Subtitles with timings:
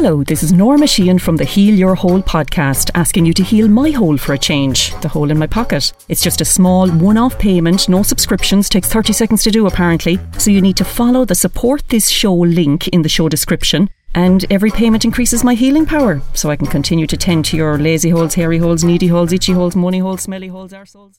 [0.00, 3.66] Hello, this is Norma Sheehan from the Heal Your Hole podcast, asking you to heal
[3.66, 5.92] my hole for a change, the hole in my pocket.
[6.08, 10.20] It's just a small one off payment, no subscriptions, takes 30 seconds to do apparently.
[10.38, 13.90] So you need to follow the support this show link in the show description.
[14.14, 17.76] And every payment increases my healing power, so I can continue to tend to your
[17.76, 21.18] lazy holes, hairy holes, needy holes, itchy holes, money holes, smelly holes, arseholes.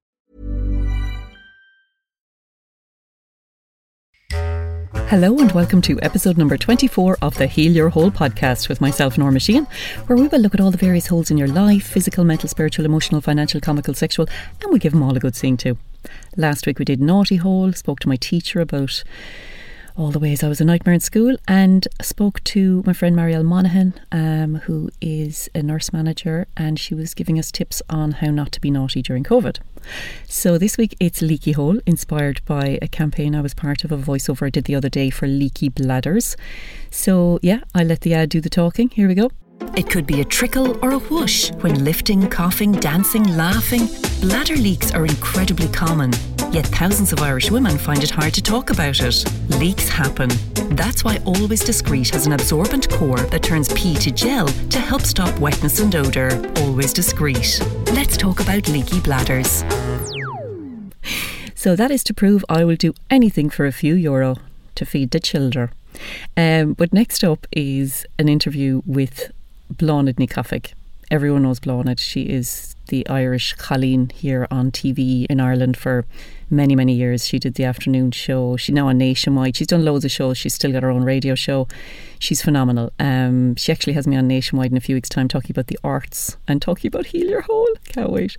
[5.11, 9.17] Hello and welcome to episode number 24 of the Heal Your Hole podcast with myself,
[9.17, 9.67] Norma Sheehan,
[10.05, 12.85] where we will look at all the various holes in your life physical, mental, spiritual,
[12.85, 14.29] emotional, financial, comical, sexual,
[14.61, 15.77] and we give them all a good seeing too.
[16.37, 19.03] Last week we did Naughty Hole, spoke to my teacher about
[19.95, 23.45] all the ways I was a nightmare in school, and spoke to my friend Marielle
[23.45, 28.31] Monaghan, um, who is a nurse manager, and she was giving us tips on how
[28.31, 29.59] not to be naughty during COVID.
[30.25, 33.97] So this week it's Leaky Hole, inspired by a campaign I was part of, a
[33.97, 36.35] voiceover I did the other day for leaky bladders.
[36.89, 38.89] So yeah, I let the ad do the talking.
[38.89, 39.31] Here we go.
[39.77, 43.87] It could be a trickle or a whoosh when lifting, coughing, dancing, laughing.
[44.19, 46.11] Bladder leaks are incredibly common,
[46.51, 49.25] yet thousands of Irish women find it hard to talk about it.
[49.59, 50.29] Leaks happen.
[50.75, 55.01] That's why Always Discreet has an absorbent core that turns pee to gel to help
[55.01, 56.31] stop wetness and odour.
[56.57, 57.59] Always Discreet.
[57.93, 59.63] Let's talk about leaky bladders.
[61.55, 64.37] So that is to prove I will do anything for a few euro
[64.75, 65.69] to feed the children.
[66.35, 69.31] Um, but next up is an interview with
[69.77, 70.73] Ní Chofaigh.
[71.11, 71.99] Everyone knows Bláthnaid.
[71.99, 76.05] She is the Irish Colleen here on TV in Ireland for
[76.49, 77.25] many, many years.
[77.25, 78.55] She did the afternoon show.
[78.55, 79.57] She's now on Nationwide.
[79.57, 80.37] She's done loads of shows.
[80.37, 81.67] She's still got her own radio show.
[82.17, 82.93] She's phenomenal.
[82.97, 85.77] Um, she actually has me on Nationwide in a few weeks' time talking about the
[85.83, 87.67] arts and talking about Heal Your Hole.
[87.89, 88.37] Can't wait.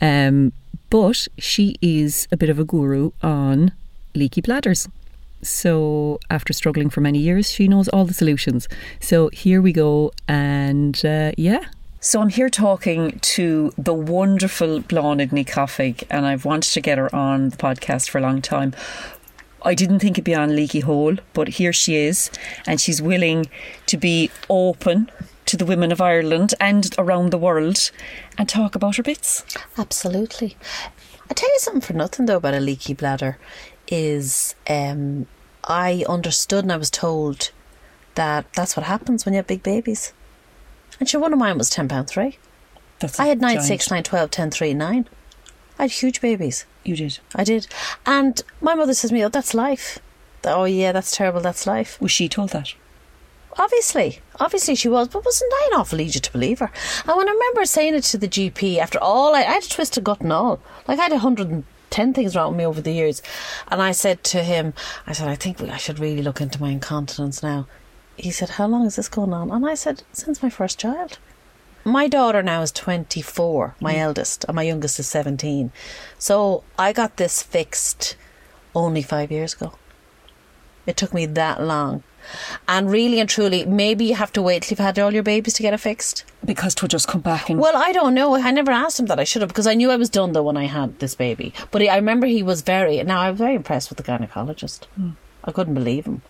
[0.00, 0.52] Um,
[0.90, 3.72] but she is a bit of a guru on
[4.14, 4.88] leaky bladders.
[5.42, 8.68] So, after struggling for many years, she knows all the solutions.
[9.00, 10.12] So, here we go.
[10.28, 11.64] And uh, yeah.
[12.04, 16.98] So, I'm here talking to the wonderful Bláthnaid Ní Chofaigh, and I've wanted to get
[16.98, 18.74] her on the podcast for a long time.
[19.62, 22.28] I didn't think it'd be on Leaky Hole, but here she is,
[22.66, 23.46] and she's willing
[23.86, 25.12] to be open
[25.46, 27.92] to the women of Ireland and around the world
[28.36, 29.44] and talk about her bits.
[29.78, 30.56] Absolutely.
[31.30, 33.38] I tell you something for nothing though about a leaky bladder
[33.86, 35.28] is um,
[35.62, 37.52] I understood and I was told
[38.16, 40.12] that that's what happens when you have big babies.
[41.02, 42.38] And sure, one of mine was ten pound three.
[43.00, 43.66] That's I had nine giant.
[43.66, 45.08] six, nine twelve, ten three, nine.
[45.76, 46.64] I had huge babies.
[46.84, 47.18] You did.
[47.34, 47.66] I did,
[48.06, 49.98] and my mother says to me, "Oh, that's life."
[50.44, 51.40] Oh yeah, that's terrible.
[51.40, 52.00] That's life.
[52.00, 52.74] Was she told that?
[53.58, 56.70] Obviously, obviously she was, but wasn't I an awful easy to believe her?
[57.04, 59.68] And when I remember saying it to the GP, after all, I, I had a
[59.68, 60.60] twisted gut and all.
[60.86, 63.22] Like I had a 110 things wrong with me over the years.
[63.66, 64.72] And I said to him,
[65.04, 67.66] I said, I think I should really look into my incontinence now.
[68.16, 69.50] He said, How long is this going on?
[69.50, 71.18] And I said, Since my first child.
[71.84, 73.98] My daughter now is 24, my mm.
[73.98, 75.72] eldest, and my youngest is 17.
[76.16, 78.16] So I got this fixed
[78.72, 79.74] only five years ago.
[80.86, 82.04] It took me that long.
[82.68, 85.54] And really and truly, maybe you have to wait till you've had all your babies
[85.54, 86.24] to get it fixed.
[86.44, 88.36] Because to just come back and Well, I don't know.
[88.36, 89.18] I never asked him that.
[89.18, 91.52] I should have because I knew I was done though when I had this baby.
[91.72, 93.02] But I remember he was very.
[93.02, 94.82] Now I was very impressed with the gynecologist.
[94.98, 95.16] Mm.
[95.44, 96.22] I couldn't believe him.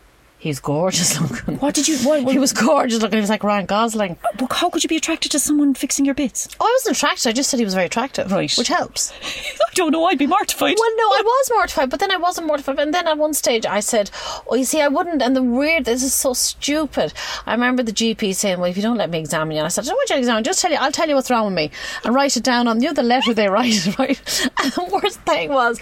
[0.43, 1.59] He's gorgeous looking.
[1.59, 3.19] What did you- what- what- he was gorgeous looking.
[3.19, 4.19] He was like Ryan Gosling.
[4.25, 6.49] Uh, but how could you be attracted to someone fixing your bits?
[6.59, 7.29] Oh, I wasn't attracted.
[7.29, 8.53] I just said he was very attractive, Right.
[8.59, 9.13] which helps.
[9.23, 10.05] I don't know.
[10.07, 10.75] I'd be mortified.
[10.79, 12.81] Well, no, I was mortified, but then I wasn't mortified.
[12.81, 14.11] And then at one stage, I said,
[14.49, 17.13] "Oh, you see, I wouldn't." And the weird, this is so stupid.
[17.47, 19.69] I remember the GP saying, "Well, if you don't let me examine you," and I
[19.69, 20.43] said, "I don't want you to examine.
[20.45, 21.71] Just tell you, I'll tell you what's wrong with me,
[22.05, 25.79] and write it down on the letter they write, right?" And the worst thing was.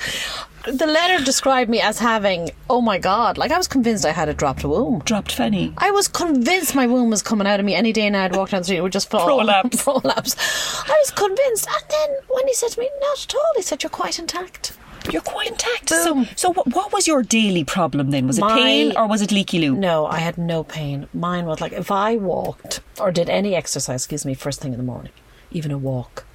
[0.65, 4.29] The letter described me as having, oh my god, like I was convinced I had
[4.29, 5.01] a dropped womb.
[5.07, 5.73] Dropped Fanny.
[5.79, 8.25] I was convinced my womb was coming out of me any day now.
[8.25, 9.27] I'd walk down the street, it would just fall.
[9.27, 9.83] Prolapse.
[9.85, 10.37] Prolapse.
[10.87, 11.67] I was convinced.
[11.67, 14.77] And then when he said to me, not at all, he said, you're quite intact.
[15.11, 15.89] You're quite intact.
[15.89, 16.27] Boom.
[16.27, 18.27] So, so what, what was your daily problem then?
[18.27, 19.75] Was it My- pain or was it leaky loo?
[19.75, 21.09] No, I had no pain.
[21.15, 24.79] Mine was like if I walked or did any exercise, excuse me, first thing in
[24.79, 25.13] the morning,
[25.51, 26.27] even a walk,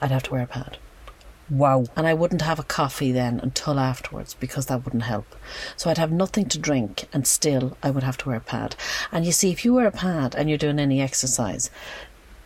[0.00, 0.78] I'd have to wear a pad.
[1.50, 1.84] Wow.
[1.96, 5.36] and I wouldn't have a coffee then until afterwards because that wouldn't help.
[5.76, 8.76] So I'd have nothing to drink and still I would have to wear a pad.
[9.12, 11.70] And you see, if you wear a pad and you're doing any exercise,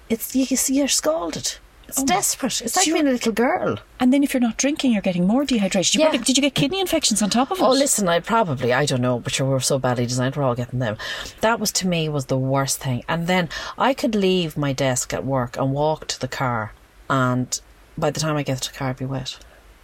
[0.08, 1.56] it's you, you see you're scalded.
[1.86, 2.60] It's oh desperate.
[2.60, 3.78] It's like being a little girl.
[3.98, 5.94] And then if you're not drinking, you're getting more dehydrated.
[5.94, 6.08] You Yeah.
[6.10, 7.62] probably- did you get kidney infections on top of it?
[7.64, 10.54] Oh, listen, I probably, I don't know, but sure, we're so badly designed, we're all
[10.54, 10.98] getting them.
[11.40, 13.04] That was to me was the worst thing.
[13.08, 13.48] And then
[13.78, 16.72] I could leave my desk at work and walk to the car,
[17.08, 17.58] and
[17.98, 19.38] by the time I get to the car, I'd be wet.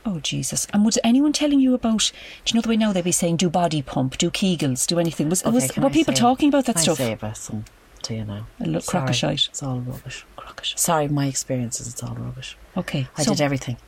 [0.07, 0.67] Oh, Jesus.
[0.73, 2.13] And was anyone telling you about,
[2.45, 4.99] do you know the way now they'd be saying do body pump, do Kegels, do
[4.99, 5.31] anything?
[5.31, 7.01] Was, was were I people say- talking about that stuff?
[7.01, 7.65] I say some
[8.03, 8.47] to you now?
[8.61, 9.49] A little crock of shite.
[9.49, 10.27] It's all rubbish.
[10.77, 12.57] Sorry, my experiences, it's all rubbish.
[12.77, 13.09] Okay.
[13.17, 13.79] I so- did everything.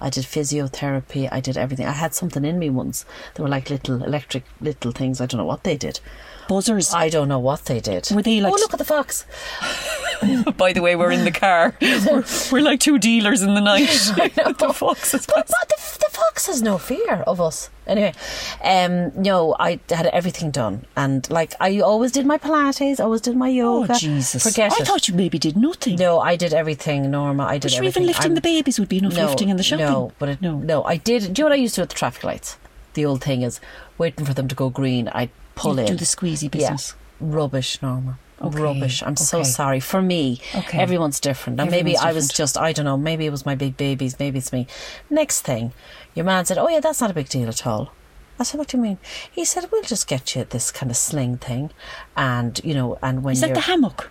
[0.00, 1.28] I did physiotherapy.
[1.32, 1.86] I did everything.
[1.86, 3.06] I had something in me once.
[3.34, 5.20] They were like little electric little things.
[5.20, 6.00] I don't know what they did.
[6.48, 6.92] Buzzers.
[6.94, 8.08] I don't know what they did.
[8.12, 9.26] Were they like- Oh, look at the fox!
[10.56, 11.74] By the way, we're in the car.
[11.80, 13.86] we're, we're like two dealers in the night.
[14.58, 17.68] the fox is But, but the, the fox has no fear of us.
[17.86, 18.14] Anyway,
[18.62, 23.20] um, no, I had everything done, and like I always did my Pilates, I always
[23.20, 23.76] did my yoga.
[23.76, 23.98] Oh, yoga.
[23.98, 24.42] Jesus.
[24.42, 24.86] Forget I it.
[24.86, 25.96] thought you maybe did nothing.
[25.96, 27.44] no, I did everything, Norma.
[27.44, 28.02] I did But everything.
[28.04, 29.84] even lifting I'm- the babies would be enough no, lifting in the shopping.
[29.84, 30.56] No, but it, no.
[30.56, 31.34] no, I did.
[31.34, 32.56] Do you know what I used to do with the traffic lights?
[32.94, 33.60] The old thing is
[33.98, 35.08] waiting for them to go green.
[35.08, 35.86] I pull You in.
[35.86, 36.94] do the squeezy business.
[37.20, 37.26] Yeah.
[37.36, 38.18] Rubbish, Norma.
[38.40, 39.02] Okay, Rubbish.
[39.02, 39.78] I'm so sorry.
[39.80, 40.78] For me, Okay.
[40.78, 41.60] everyone's different.
[41.60, 44.18] And maybe Everyone's I was just, I don't know, maybe it was my big babies,
[44.18, 44.66] maybe it's me.
[45.08, 45.72] Next thing,
[46.14, 47.92] your man said, Oh, yeah, that's not a big deal at all.
[48.38, 48.98] I said, What do you mean?
[49.30, 51.70] He said, We'll just get you this kind of sling thing.
[52.16, 54.10] And, you know, and when Is that the hammock?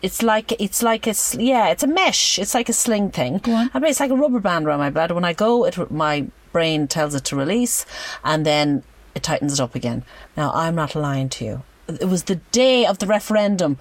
[0.00, 2.38] it's like it's like a yeah, it's a mesh.
[2.38, 3.38] It's like a sling thing.
[3.38, 3.70] Go on.
[3.74, 5.12] I mean, it's like a rubber band around my bladder.
[5.14, 7.86] When I go, it my brain tells it to release,
[8.24, 8.82] and then
[9.14, 10.04] it tightens it up again.
[10.36, 11.62] Now I'm not lying to you.
[11.88, 13.78] It was the day of the referendum.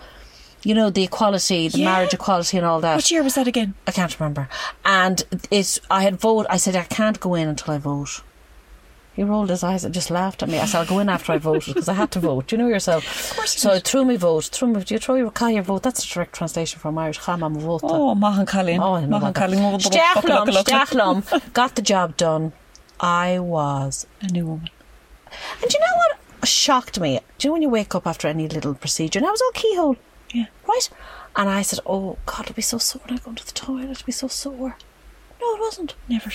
[0.64, 1.86] You know the equality, the Yeah.
[1.86, 2.96] marriage equality, and all that.
[2.96, 3.75] What year was that again?
[3.86, 4.50] I can't remember.
[4.84, 6.50] And it's I had voted.
[6.50, 8.22] I said I can't go in until I vote.
[9.18, 10.60] He rolled his eyes and just laughed at me.
[10.60, 12.52] I said I'll go in after I voted because I had to vote.
[12.52, 13.04] You know yourself.
[13.31, 14.46] Of course so I threw my vote.
[14.46, 15.81] Threw my, do you throw your call your vote?
[15.84, 17.19] That's a direct translation from Irish.
[17.22, 17.81] Chama my vote.
[17.84, 18.80] Oh, Mahan Colin.
[18.80, 19.50] Oh, Mahan about that.
[19.50, 19.60] Colin.
[19.60, 19.78] oh,
[20.64, 21.54] Stachlum.
[21.54, 22.54] Got the job done.
[23.00, 24.69] I was A new woman.
[25.62, 27.20] and do you know what shocked me?
[27.40, 29.18] Do you know when you wake up after any little procedure?
[29.20, 29.98] And I was all keyhole.
[30.31, 30.46] Yeah.
[30.68, 30.90] Right?
[31.36, 33.90] And I said, Oh, God, it'll be so sore when I go to the toilet.
[33.90, 34.78] It'll be so sore.
[35.42, 35.95] No, it wasn't.
[36.10, 36.30] Never.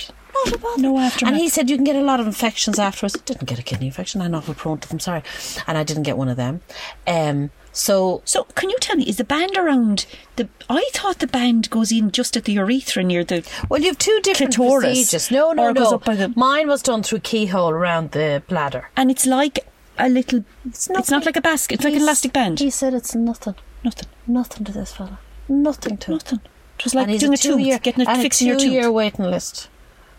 [0.45, 0.81] Not a bother.
[0.81, 1.33] No aftermath.
[1.33, 3.13] And he said you can get a lot of infections afterwards.
[3.25, 4.21] Didn't get a kidney infection.
[4.21, 4.99] I'm not prone to them.
[4.99, 5.21] Sorry,
[5.67, 6.61] and I didn't get one of them.
[7.07, 7.51] Um.
[7.75, 10.05] So So, can you tell me, is the band around
[10.35, 10.47] the.
[10.69, 13.43] I thought the band goes in just at the urethra near the.
[13.67, 14.83] well, you have two different Clitoris.
[14.85, 15.31] procedures.
[15.31, 15.95] No, no, Or it goes no.
[15.97, 18.89] up by the- Mine was done through a keyhole around the bladder.
[18.95, 19.65] And it's like
[19.97, 20.43] a little.
[20.65, 22.59] It's, It's not like a basket, it's like an elastic band.
[22.59, 23.55] He said it's nothing.
[23.83, 24.07] Nothing.
[24.27, 25.19] Nothing to this fella.
[25.49, 26.11] Nothing to.
[26.11, 26.39] Nothing.
[26.45, 26.49] It
[26.83, 28.71] was like and doing a, two tooth, year, getting it fixing your tooth.
[28.71, 29.69] year waiting list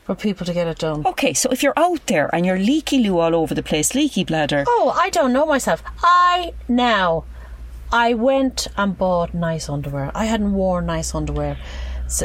[0.05, 1.07] for people to get it done.
[1.07, 4.25] Okay, so if you're out there and you're leaky loo all over the place, leaky
[4.25, 5.83] bladder, Oh, I don't know myself.
[6.03, 7.25] I now,
[7.93, 10.11] I went and bought nice underwear.
[10.15, 11.57] I hadn't worn nice underwear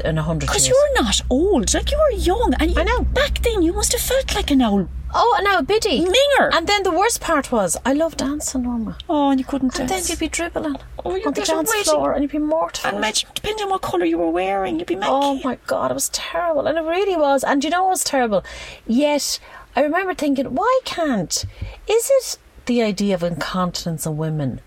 [0.04, 3.02] in a hundred because you're not old, like you were young, and you, I know.
[3.04, 4.88] back then you must have felt like an old.
[5.12, 6.02] Oh, and now a biddy.
[6.06, 6.50] Minger.
[6.54, 8.96] And then the worst part was, I love dancing, Norma.
[9.10, 11.84] Oh, and you couldn't And then you'd be dribbling Oh, you're on the dance waiting.
[11.86, 12.90] floor and you'd be mortified.
[12.94, 15.08] and imagine, depending on what colour you were wearing, you'd be manky.
[15.08, 17.44] Oh my god, it was terrible, and it really was.
[17.44, 18.44] And you know what was terrible?
[18.86, 19.40] Yet
[19.76, 21.44] I remember thinking, why can't?
[21.90, 22.38] Is it
[22.68, 24.62] the idea of incontinence in women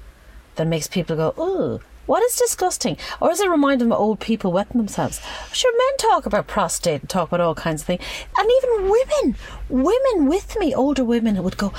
[0.57, 4.21] that makes people go, "Ooh, what is disgusting?" Or is it reminding them of old
[4.21, 5.21] people wetting themselves?
[5.53, 8.03] Sure, men talk about prostate and talk about all kinds of things,
[8.39, 9.37] and even women,
[9.69, 11.73] women with me, older women would go,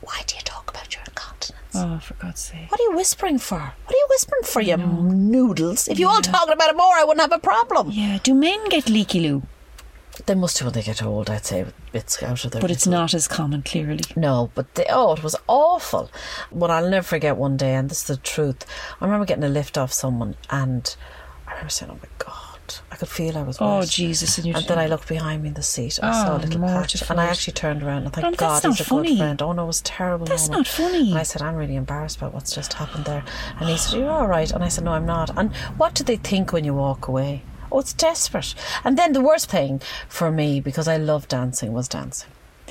[0.00, 2.70] "Why do you talk about your incontinence?" Oh, for God's sake.
[2.70, 3.60] What are you whispering for?
[3.84, 5.88] What are you whispering for, you noodles?
[5.88, 7.90] If you all talking about it more, I wouldn't have a problem.
[7.90, 9.42] Yeah, do men get leaky loo?
[10.26, 12.60] They must do when they get old, I'd say, with bits out of their.
[12.60, 14.00] But it's not as common, clearly.
[14.14, 16.10] No, but they, oh, it was awful.
[16.50, 18.66] What I'll never forget one day, and this is the truth.
[19.00, 20.94] I remember getting a lift off someone, and
[21.46, 22.38] I remember saying, "Oh my god!"
[22.90, 23.58] I could feel I was.
[23.60, 23.88] Oh, wet.
[23.88, 25.98] Jesus, and And then I looked behind me in the seat.
[25.98, 28.24] and I Oh, saw a oh, little patch, and I actually turned around and thank
[28.24, 29.08] No, God he's not a funny.
[29.10, 29.42] good friend.
[29.42, 30.26] Oh no, it was terrible.
[30.26, 30.66] That's moment.
[30.68, 31.10] not funny.
[31.10, 33.24] And I said, I'm really embarrassed about what's just happened there.
[33.58, 34.50] And he said, You're all right.
[34.52, 35.36] And I said, No, I'm not.
[35.36, 37.42] And what do they think when you walk away?
[37.72, 38.54] Oh, it's desperate.
[38.84, 42.28] And then the worst thing for me, because I love dancing, was dancing.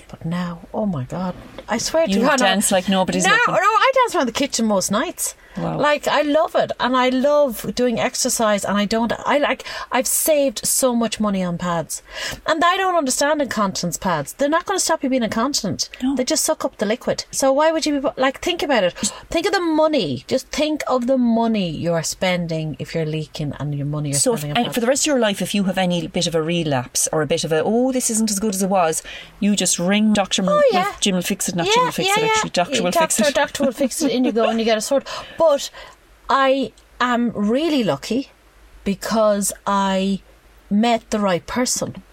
[0.08, 1.36] But now, oh my God,
[1.68, 2.40] I swear to God.
[2.40, 3.54] You dance I- like nobody's no, looking.
[3.56, 5.36] No, I dance around the kitchen most nights.
[5.58, 5.78] Wow.
[5.80, 9.12] Like I love it, and I love doing exercise, and I don't.
[9.26, 9.64] I like.
[9.92, 12.02] I've saved so much money on pads,
[12.48, 14.34] and I don't understand incontinence pads.
[14.34, 15.90] They're not going to stop you being incontinent.
[16.02, 16.16] No.
[16.16, 17.26] They just suck up the liquid.
[17.32, 18.40] So why would you be like?
[18.42, 18.94] Think about it.
[19.30, 20.24] Think of the money.
[20.28, 24.20] Just think of the money you are spending if you're leaking, and your money you're
[24.20, 24.64] So, spending.
[24.66, 27.08] and for the rest of your life, if you have any bit of a relapse
[27.12, 29.04] or a bit of a, oh, this isn't as good as it was,
[29.40, 30.44] you just ring Doctor.
[30.48, 30.94] Oh, yeah.
[31.02, 31.56] Jim will fix it.
[31.56, 32.24] Not Jim will fix it.
[32.24, 33.36] Actually, Doctor will doctor, fix it.
[33.36, 34.12] Doctor will fix it.
[34.12, 35.08] In you go, and you get a sort.
[35.42, 35.72] But
[36.30, 38.30] I am really lucky
[38.84, 40.22] because I
[40.70, 42.04] met the right person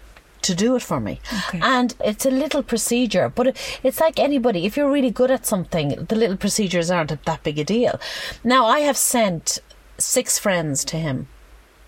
[0.41, 1.19] to do it for me.
[1.47, 1.59] Okay.
[1.61, 4.65] And it's a little procedure, but it's like anybody.
[4.65, 7.99] If you're really good at something, the little procedures aren't that big a deal.
[8.43, 9.59] Now, I have sent
[9.99, 11.27] six friends to him.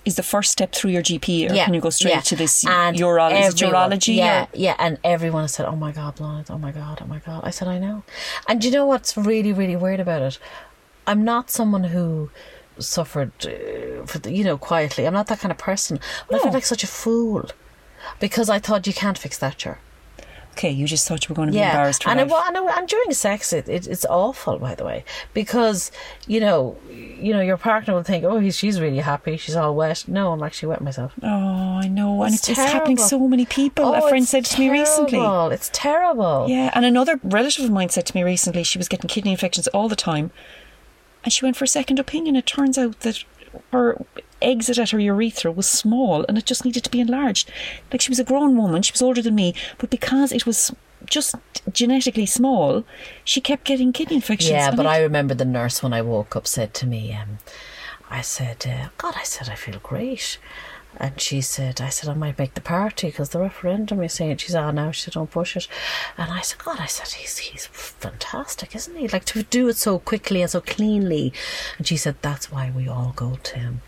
[0.03, 2.21] Is the first step through your GP, or can you go straight yeah.
[2.31, 4.15] to this And it everyone- urology?
[4.15, 4.75] Yeah, or- yeah.
[4.79, 6.49] And everyone has said, "Oh my god, Blythe!
[6.49, 6.95] Oh my god!
[7.03, 8.01] Oh my god!" I said, "I know."
[8.47, 10.39] And you know what's really, really weird about it?
[11.07, 12.29] I'm not someone who
[12.79, 15.05] suffered, uh, for the, you know, quietly.
[15.05, 15.99] I'm not that kind of person.
[16.27, 17.49] But I feel like such a fool
[18.19, 19.79] because I thought you can't fix that, sure.
[20.53, 22.05] Okay, you just thought you were going to be Yeah, embarrassed.
[22.05, 25.91] and, it, and, it- and during sex, it, it, it's awful, by the way, because
[26.27, 29.37] you know, you know, your partner will think, "Oh, he's, she's really happy.
[29.37, 31.13] She's all wet." No, I'm actually wet myself.
[31.23, 31.27] Oh,
[31.81, 33.85] I know, and It's it's, it's happening so many people.
[33.85, 35.19] Oh, a friend it's said to me recently.
[35.55, 36.47] It's terrible.
[36.49, 39.67] Yeah, and another relative of mine said to me recently she was getting kidney infections
[39.69, 40.31] all the time,
[41.23, 42.35] and she went for a second opinion.
[42.35, 43.23] It turns out that
[43.71, 44.03] her
[44.41, 47.51] exit at her urethra was small and it just needed to be enlarged.
[47.91, 50.73] Like she was a grown woman, she was older than me, but because it was
[51.05, 51.35] just
[51.71, 52.83] genetically small,
[53.23, 54.51] she kept getting kidney infections.
[54.51, 57.39] Yeah, but it- I remember the nurse when I woke up said to me, um,
[58.09, 60.37] I said, uh, God, I said, I feel great.
[60.97, 64.37] And she said, I said, I might make the party because the referendum is saying,
[64.37, 65.67] she's on now, she said, don't push it.
[66.17, 69.07] And I said, God, I said, he's, he's fantastic, isn't he?
[69.07, 71.33] Like to do it so quickly and so cleanly.
[71.77, 73.81] And she said, that's why we all go to him.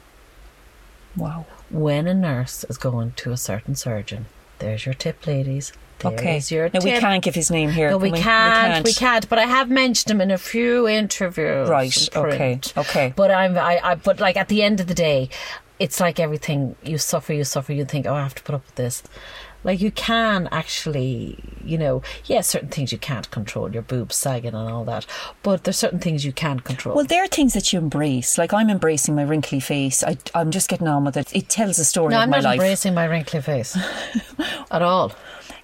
[1.15, 1.45] wow.
[1.69, 4.27] When a nurse is going to a certain surgeon,
[4.59, 5.73] there's your tip, ladies.
[5.99, 6.41] There's Okay.
[6.55, 7.89] your Now we can't give his name here.
[7.89, 9.27] No, we, can can't, we can't.
[9.29, 11.69] But I have mentioned him in a few interviews.
[11.69, 13.13] Right, in okay, okay.
[13.15, 15.29] But I'm, I, I, but like at the end of the day,
[15.79, 16.75] it's like everything.
[16.83, 17.73] You suffer, you suffer.
[17.73, 19.03] You think, oh, I have to put up with this.
[19.63, 24.53] Like you can actually, you know, yeah, certain things you can't control, your boobs sagging
[24.53, 25.05] and all that.
[25.41, 26.95] But there's certain things you can control.
[26.95, 28.37] Well, there are things that you embrace.
[28.37, 30.03] Like I'm embracing my wrinkly face.
[30.03, 31.33] I, I'm just getting on with it.
[31.33, 33.77] It tells a story no, of I'm my not embracing my wrinkly face
[34.71, 35.13] at all.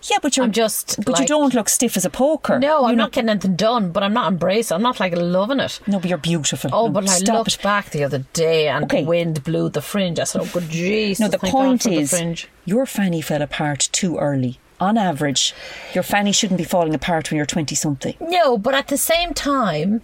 [0.04, 2.58] Yeah, but you're I'm just, But you don't look stiff as a poker.
[2.58, 3.92] No, I'm You're not getting anything done.
[3.92, 4.76] But I'm not embracing.
[4.76, 5.80] I'm not like loving it.
[5.88, 6.70] No, but you're beautiful.
[6.74, 7.62] Oh, No, but I looked it.
[7.62, 9.02] back the other day and Okay.
[9.02, 10.20] the wind blew the fringe.
[10.20, 11.20] I said, oh, good Jesus.
[11.20, 14.60] No, the point for the is, your fanny fell apart too early.
[14.80, 15.54] On average,
[15.94, 18.16] your fanny shouldn't be falling apart when you're 20 something.
[18.22, 20.02] No, but at the same time,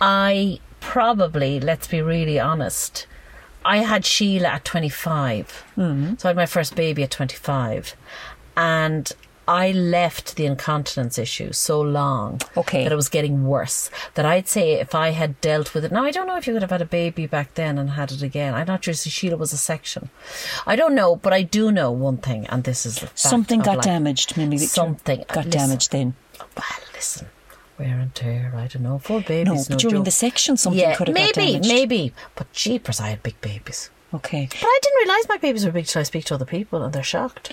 [0.00, 3.06] I probably, let's be really honest,
[3.64, 5.64] I had Sheila at 25.
[5.78, 6.14] Mm-hmm.
[6.18, 7.96] So I had my first baby at 25.
[8.56, 9.10] And
[9.46, 12.82] I left the incontinence issue so long Okay.
[12.84, 13.90] that it was getting worse.
[14.14, 15.92] That I'd say if I had dealt with it.
[15.92, 18.10] Now, I don't know if you would have had a baby back then and had
[18.10, 18.54] it again.
[18.54, 20.08] I'm not sure if Sheila was a section.
[20.66, 23.60] I don't know, but I do know one thing, and this is the fact Something
[23.60, 23.84] got life.
[23.84, 24.56] damaged, maybe.
[24.56, 26.14] Something got listen, damaged then.
[26.56, 27.26] Well, listen,
[27.78, 28.50] wear and tear.
[28.56, 28.98] I don't know.
[28.98, 29.68] Full babies.
[29.68, 30.04] No, no during joke.
[30.06, 31.68] the section, something yeah, could have maybe, got damaged.
[31.68, 31.96] maybe.
[31.98, 32.14] Maybe.
[32.34, 33.90] But jeepers, I had big babies.
[34.14, 34.46] Okay.
[34.50, 36.94] But I didn't realise my babies were big till I speak to other people, and
[36.94, 37.52] they're shocked.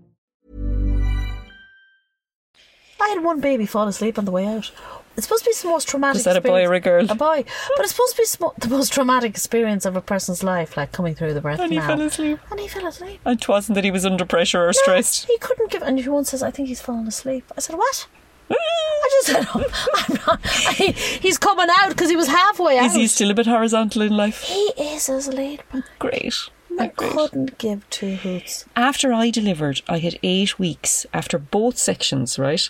[3.01, 4.71] I had one baby fall asleep on the way out.
[5.17, 6.15] It's supposed to be the most traumatic.
[6.15, 7.05] Was that a boy or a girl?
[7.11, 7.43] A boy,
[7.75, 10.93] but it's supposed to be smo- the most traumatic experience of a person's life, like
[10.93, 11.97] coming through the birth And he canal.
[11.97, 12.39] fell asleep.
[12.49, 13.19] And he fell asleep.
[13.25, 15.25] It wasn't that he was under pressure or No, stressed.
[15.25, 15.81] He couldn't give.
[15.81, 18.07] And everyone says, "I think he's fallen asleep." I said, "What?"
[18.49, 19.65] I just said, no,
[19.95, 20.39] I'm not.
[20.45, 22.85] I, he's coming out because he was halfway out.
[22.87, 24.43] Is he still a bit horizontal in life?
[24.43, 25.65] He is as back.
[25.99, 26.35] Great.
[26.79, 27.11] I Great.
[27.11, 28.65] couldn't give two hoots.
[28.75, 32.69] After I delivered, I had eight weeks after both sections, right?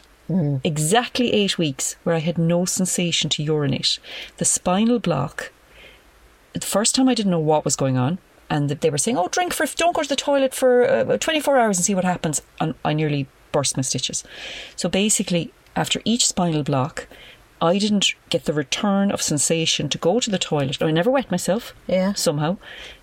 [0.63, 3.99] Exactly eight weeks where I had no sensation to urinate.
[4.37, 5.51] The spinal block.
[6.53, 8.19] The first time I didn't know what was going on,
[8.49, 11.57] and they were saying, "Oh, drink for don't go to the toilet for uh, 24
[11.57, 14.23] hours and see what happens." And I nearly burst my stitches.
[14.75, 17.07] So basically, after each spinal block,
[17.61, 20.81] I didn't get the return of sensation to go to the toilet.
[20.81, 21.73] I never wet myself.
[21.87, 22.13] Yeah.
[22.13, 22.57] Somehow,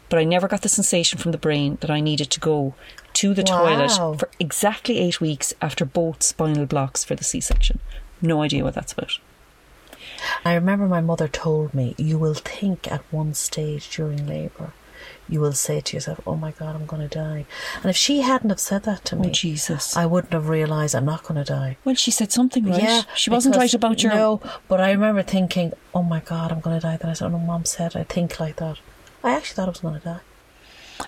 [0.08, 2.74] but I never got the sensation from the brain that I needed to go
[3.14, 3.64] to the Wow.
[3.88, 7.78] toilet for exactly eight weeks after both spinal blocks for the C-section.
[8.22, 9.18] No idea what that's about.
[10.44, 14.72] I remember my mother told me, you will think at one stage during labour,
[15.28, 17.46] you will say to yourself, oh my God, I'm going to die.
[17.76, 19.96] And if she hadn't have said that to oh, me, Oh, Jesus.
[19.96, 21.76] I wouldn't have realised I'm not going to die.
[21.84, 22.82] Well, she said something right.
[22.82, 24.14] Yeah, she wasn't because- right about your.
[24.14, 27.26] No, but I remember thinking, "Oh my God, I'm going to die." Then I said,
[27.26, 28.78] "Oh, no, Mom said I think like that."
[29.22, 30.20] I actually thought I was going to die.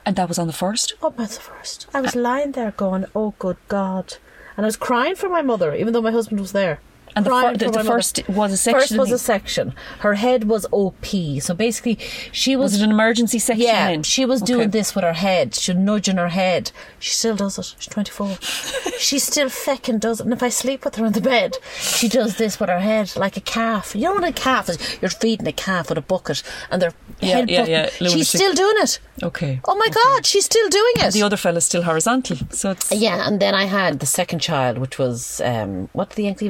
[0.07, 0.95] And that was on the first.
[1.03, 1.87] Oh, that's the first.
[1.93, 4.17] I was lying there going, "Oh, good God,"
[4.57, 6.81] and I was crying for my mother, even though my husband was there.
[7.17, 8.81] And the, fir- the, the first was a section.
[8.81, 9.75] First was a section.
[10.01, 11.05] Her head was OP,
[11.41, 11.99] so basically
[12.33, 12.73] she was.
[12.73, 13.65] was it an emergency section?
[13.67, 14.03] yeah, then?
[14.03, 14.53] she was Okay.
[14.53, 15.55] doing this with her head.
[15.55, 16.71] She was nudging her head.
[16.99, 17.75] She still does it.
[17.79, 18.37] She's 24.
[18.99, 20.25] she still feckin' does it.
[20.25, 23.13] And if I sleep with her in the bed, she does this with her head
[23.17, 23.95] like a calf.
[23.95, 24.99] You know what a calf is?
[25.01, 28.19] You're feeding a calf with a bucket and their Yeah, head yeah, yeah, lunatic.
[28.19, 28.99] She's still doing it.
[29.23, 29.61] Okay.
[29.67, 31.13] Oh my God, she's still doing it.
[31.13, 32.91] The other fella's still horizontal, so it's.
[32.93, 36.49] Yeah, and then I had the second child, which was um, what did the Yankee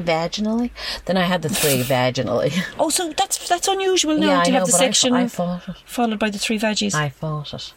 [0.51, 0.71] vaginally.
[1.05, 2.53] Then I had the three vaginally.
[2.79, 5.63] Oh, so that's that's unusual now Yeah, to I have the I section I fought
[5.85, 6.93] followed by the three veggies.
[6.93, 7.73] I fought it.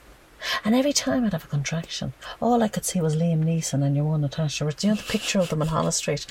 [0.65, 3.95] And every time I'd have a contraction, all I could see was Liam Neeson and
[3.97, 4.65] your one Natasha.
[4.81, 6.27] You know the picture of them in Holles Street,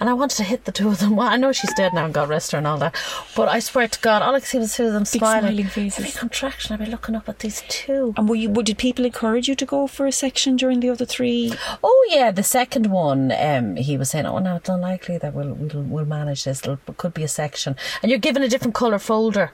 [0.00, 1.16] and I wanted to hit the two of them.
[1.16, 2.94] Well, I know she's dead now and God rest her and all that,
[3.36, 5.40] but I swear to God, all I could see was two of them Big smiling.
[5.42, 5.98] smiling faces.
[5.98, 8.14] Every contraction, I'd be looking up at these two.
[8.16, 8.48] and were you?
[8.62, 11.52] Did people encourage you to go for a section during the other three?
[11.82, 15.54] Oh yeah, the second one, um, he was saying, "Oh no, it's unlikely that we'll
[15.54, 16.60] we'll, we'll manage this.
[16.60, 19.52] It'll, it could be a section, and you're given a different color folder."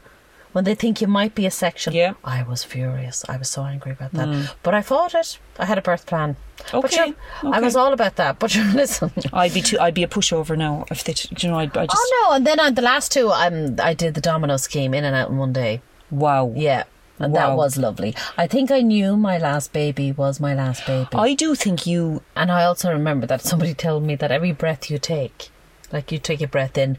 [0.54, 2.10] When they think you might be a section, Yeah.
[2.12, 2.16] Mm.
[2.22, 3.24] I was furious.
[3.28, 5.38] I was so angry about that, but I fought it.
[5.58, 6.36] I had a birth plan.
[6.72, 8.38] But Okay, I was all about that.
[8.38, 9.10] But sure, listen.
[9.32, 9.78] I'd be too.
[9.80, 11.14] I'd be a pushover now if they.
[11.40, 11.98] You know, I'd, I just.
[12.00, 12.36] oh no!
[12.36, 15.28] And then on the last two, um, I did the domino scheme in and out
[15.30, 15.82] in one day.
[16.10, 16.52] Wow.
[16.54, 16.84] Yeah,
[17.18, 18.14] and that was lovely.
[18.38, 21.08] I think I knew my last baby was my last baby.
[21.14, 22.22] I do think you.
[22.36, 25.48] And I also remember that somebody told me that every breath you take,
[25.92, 26.96] like you take a breath in,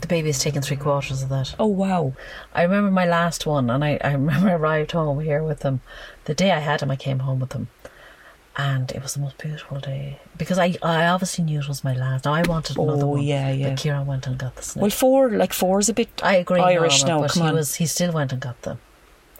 [0.00, 1.54] the baby is taking three quarters of that.
[1.58, 2.12] Oh wow.
[2.54, 5.80] I remember my last one, and I, I remember I arrived home here with them.
[6.24, 7.68] The day I had him, I came home with him.
[8.58, 10.18] And it was the most beautiful day.
[10.38, 12.24] Because I, I obviously knew it was my last.
[12.24, 13.22] Now, I wanted another Oh, one.
[13.22, 13.68] yeah, yeah.
[13.68, 14.80] But Kieran went and got the snip.
[14.80, 16.08] Well, four like four is a bit.
[16.22, 17.28] I agree, Irish Norma, now.
[17.28, 17.54] Come he on.
[17.54, 18.78] was he still went and got the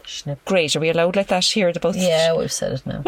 [0.05, 0.45] snip.
[0.45, 0.75] Great.
[0.75, 1.67] Are we allowed like that here?
[1.67, 1.95] at The both.
[1.97, 3.03] Yeah, we've said it now.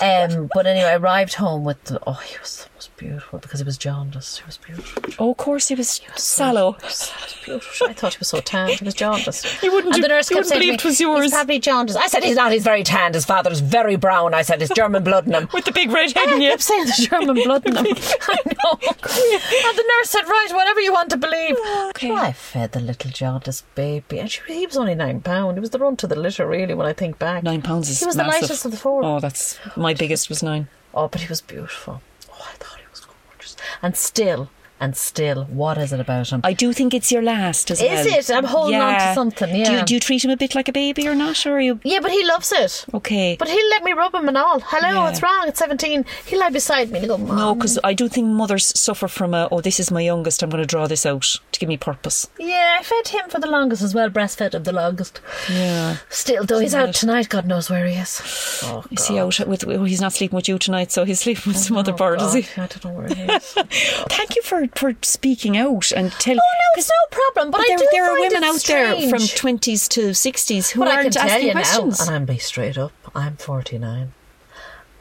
[0.00, 3.76] um, but anyway, I arrived home with the, oh, he was beautiful because he was
[3.78, 4.38] jaundiced.
[4.38, 5.02] He was beautiful.
[5.18, 6.72] Oh, of course he was sallow.
[6.72, 7.12] He was
[7.44, 7.88] beautiful.
[7.88, 8.72] I thought he was so tanned.
[8.78, 9.46] He was jaundiced.
[9.62, 11.22] You wouldn't And the nurse you kept saying me, it was yours.
[11.24, 11.98] He's probably jaundiced.
[11.98, 12.52] I said he's not.
[12.52, 13.14] He's very tanned.
[13.14, 14.34] His father's very brown.
[14.34, 15.48] I said it's German blood in him.
[15.52, 16.50] With the big red head And in I you.
[16.50, 17.86] kept saying the German blood in him.
[18.28, 18.78] I know.
[18.80, 21.56] And the nurse said, right, whatever you want to believe.
[21.90, 22.08] Okay.
[22.08, 24.18] So I fed the little jaundiced baby.
[24.20, 25.56] And she, he was only nine pound.
[25.58, 27.42] It was the run to the litter, really, when I think back.
[27.42, 28.42] Nine pounds is He was the massive.
[28.42, 29.04] lightest of the four.
[29.04, 30.68] Oh, that's my biggest was nine.
[30.94, 32.02] Oh, but he was beautiful.
[32.30, 33.56] Oh, I thought he was gorgeous.
[33.82, 34.48] And still,
[34.82, 36.40] and still, what is it about him?
[36.44, 38.18] I do think it's your last as Is well.
[38.18, 38.34] Is it?
[38.36, 40.72] I'm holding on to something, Do you, do you treat him a bit like a
[40.72, 41.46] baby or not?
[41.46, 42.84] Or are you yeah, but he loves it.
[42.92, 43.36] okay?
[43.38, 44.58] But he'll let me rub him and all.
[44.60, 45.02] Hello, Yeah.
[45.04, 45.44] what's wrong?
[45.46, 46.04] It's 17.
[46.26, 47.36] He'll lie beside me and go, Mom.
[47.36, 50.42] no, because I do think mothers suffer from a oh, this is my youngest.
[50.42, 52.26] I'm going to draw this out to give me purpose.
[52.38, 55.20] Yeah, I fed him for the longest as well, breastfed him the longest.
[55.48, 55.98] Yeah.
[56.08, 56.94] Still, though, he's out it?
[56.96, 57.28] tonight.
[57.28, 58.20] God knows where he is.
[58.64, 59.64] Oh, Is he out with?
[59.68, 62.20] Oh, he's not sleeping with you tonight, so he's sleeping with some other Oh, bird,
[62.20, 62.46] is he?
[62.60, 63.44] I don't know where he is.
[64.10, 66.38] Thank you for for speaking out and telling.
[66.40, 67.50] Oh, no, it's no problem.
[67.50, 70.90] But, I there, there are women out there from twenties to sixties who But I
[70.90, 71.98] can aren't tell asking you questions.
[72.00, 72.92] now, and I'm be straight up.
[73.14, 74.12] I'm 49,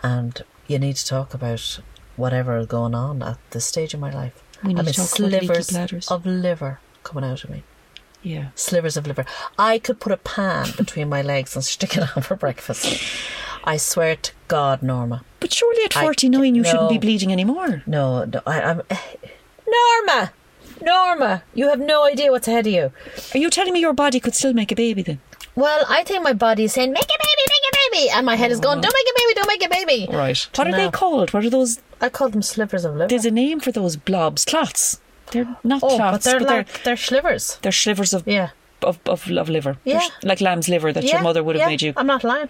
[0.04, 1.80] and you need to talk about
[2.18, 4.42] whatever is going on at this stage in my life.
[4.64, 7.64] We need I to mean, talk about leaky slivers of liver coming out of me.
[8.22, 8.50] yeah.
[8.56, 9.26] Slivers of liver.
[9.58, 13.02] I could put a pan between my legs and stick it on for breakfast.
[13.64, 15.24] I swear to God, Norma.
[15.40, 17.82] But surely at I- 49 you shouldn't be bleeding anymore.
[17.88, 18.82] No, no I, I'm.
[19.76, 20.32] Norma!
[20.82, 21.44] Norma!
[21.54, 22.92] You have no idea what's ahead of you.
[23.34, 25.20] Are you telling me your body could still make a baby then?
[25.56, 28.10] Well, I think my body is saying, make a baby, make a baby.
[28.12, 30.08] And my head is going, don't make a baby, don't make a baby.
[30.18, 30.48] Right.
[30.56, 30.78] What are No.
[30.78, 31.34] they called?
[31.34, 31.80] What are those?
[32.00, 33.08] I call them slivers of liver.
[33.10, 34.46] There's a name for those blobs.
[34.46, 35.02] Clots.
[35.32, 37.58] They're not Oh, clots, but they're but like they're slivers.
[37.62, 38.50] they're slivers of Yeah.
[38.82, 39.78] of, of, of liver.
[39.86, 40.00] They're Yeah.
[40.00, 41.94] sh- like lamb's liver that your mother would have yeah, made you.
[41.96, 42.50] I'm not lying.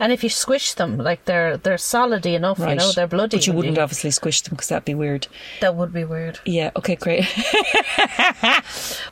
[0.00, 3.36] And if you squish them, like they're they're solidy enough, you know, they're bloody.
[3.36, 5.28] But you wouldn't obviously squish them because that'd be weird.
[5.60, 6.40] That would be weird.
[6.44, 7.24] Yeah, okay, great.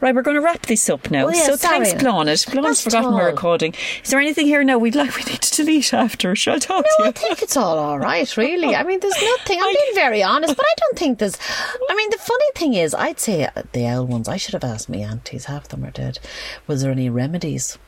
[0.01, 1.27] right, we're going to wrap this up now.
[1.27, 1.87] Oh, yeah, so sorry.
[1.87, 2.47] thanks, Blonnet.
[2.51, 3.75] Blonnet's forgotten we're recording.
[4.03, 6.35] Is there anything here now we'd like we need to delete after?
[6.35, 7.09] Shall I talk to No, you?
[7.11, 8.75] I think it's all all right, really.
[8.75, 9.61] I mean, there's nothing.
[9.63, 11.39] I'm being very honest, but I don't think there's.
[11.91, 14.29] I mean, the funny thing is, I'd say the old ones.
[14.29, 15.45] I should have asked my aunties.
[15.47, 16.19] Half of them are dead.
[16.67, 17.79] Was there any remedies?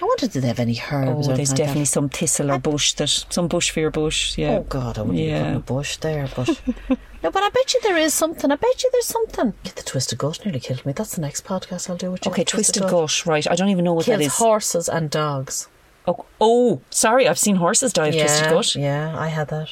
[0.00, 1.28] I wondered, did they have any herbs?
[1.28, 1.86] Oh, there's like definitely that?
[1.86, 4.36] some thistle or bush that some bush for your bush.
[4.36, 4.58] Yeah.
[4.58, 5.40] Oh God, I wouldn't Yeah.
[5.40, 6.48] putting a bush there, but
[7.22, 7.30] no.
[7.30, 8.50] But I bet you there is something.
[8.50, 9.54] I bet you there's something.
[9.64, 10.92] Get the twisted gut nearly killed me.
[10.92, 12.30] That's the next podcast I'll do with you.
[12.32, 13.26] Okay, twisted gut.
[13.26, 14.34] Right, I don't even know what kills that is.
[14.36, 15.68] horses and dogs.
[16.06, 18.74] oh, oh, sorry, I've seen horses die of twisted yeah, gut.
[18.76, 19.70] yeah, I had that.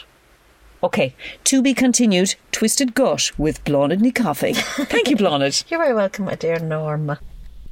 [0.83, 2.35] Okay, to be continued.
[2.53, 4.53] Twisted gut with Blonde Coffee.
[4.55, 5.65] Thank you, Blonde.
[5.69, 7.21] You're very welcome, my dear Norma.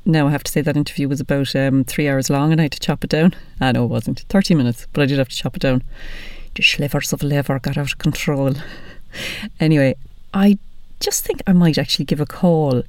[0.05, 2.65] Now, I have to say that interview was about um, three hours long and I
[2.65, 3.35] had to chop it down.
[3.61, 4.25] I know it wasn't.
[4.29, 5.83] 30 minutes, but I did have to chop it down.
[6.55, 8.55] The slivers of liver got out of control.
[9.61, 9.95] Anyway,
[10.33, 10.57] I
[10.99, 12.83] just think I might actually give a call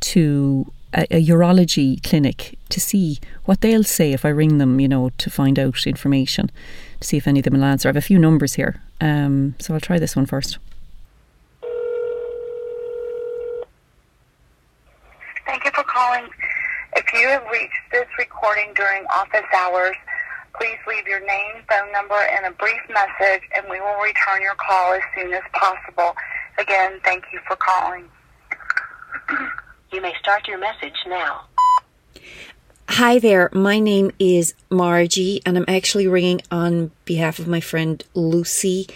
[0.00, 4.88] to a, a urology clinic to see what they'll say if I ring them, you
[4.88, 6.50] know, to find out information,
[7.00, 7.88] to see if any of them will answer.
[7.88, 10.58] I have a few numbers here, um, so I'll try this one first.
[15.46, 16.28] Thank you for calling.
[17.12, 19.96] If you have reached this recording during office hours,
[20.56, 24.54] please leave your name, phone number, and a brief message, and we will return your
[24.54, 26.14] call as soon as possible.
[26.56, 28.04] Again, thank you for calling.
[29.92, 31.46] You may start your message now.
[32.90, 38.04] Hi there, my name is Margie, and I'm actually ringing on behalf of my friend
[38.14, 38.86] Lucy.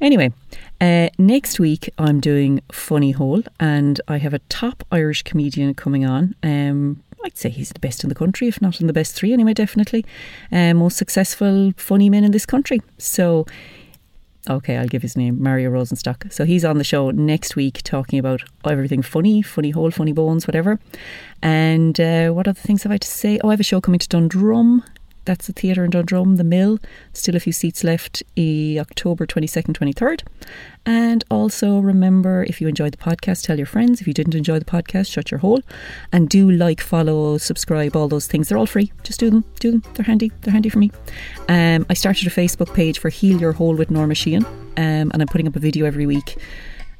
[0.00, 0.32] Anyway,
[0.80, 6.04] uh, next week I'm doing Funny Hole, and I have a top Irish comedian coming
[6.04, 6.34] on.
[6.42, 9.32] Um, I'd say he's the best in the country, if not in the best three,
[9.32, 10.04] anyway, definitely.
[10.50, 12.82] Uh, most successful funny men in this country.
[12.98, 13.46] So
[14.50, 16.32] Okay, I'll give his name, Mario Rosenstock.
[16.32, 20.48] So he's on the show next week talking about everything funny, funny hole, funny bones,
[20.48, 20.80] whatever.
[21.42, 23.38] And uh, what other things have I to say?
[23.44, 24.82] Oh, I have a show coming to Dundrum.
[25.24, 26.78] That's the theatre in Dundrum, the Mill.
[27.12, 30.22] Still a few seats left, eh, October 22nd, 23rd.
[30.84, 34.00] And also remember, if you enjoyed the podcast, tell your friends.
[34.00, 35.60] If you didn't enjoy the podcast, shut your hole.
[36.12, 38.48] And do like, follow, subscribe, all those things.
[38.48, 38.92] They're all free.
[39.04, 39.44] Just do them.
[39.60, 39.82] Do them.
[39.94, 40.32] They're handy.
[40.40, 40.90] They're handy for me.
[41.48, 44.44] Um, I started a Facebook page for Heal Your Hole with Norma Sheehan.
[44.76, 46.38] Um, and I'm putting up a video every week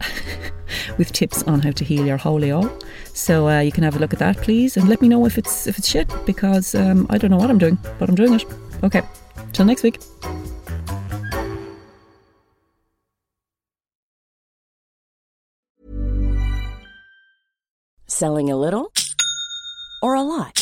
[0.99, 2.71] with tips on how to heal your all.
[3.15, 5.38] So uh, you can have a look at that, please, and let me know if
[5.38, 8.35] it's if it's shit because um, I don't know what I'm doing, but I'm doing
[8.35, 8.45] it.
[8.83, 9.03] Okay,
[9.53, 9.99] till next week.
[18.07, 18.93] Selling a little
[20.03, 20.62] or a lot?